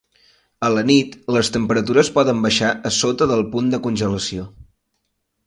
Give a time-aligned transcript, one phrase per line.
[0.69, 4.49] A la nit, les temperatures poden baixar a sota del punt de congelació.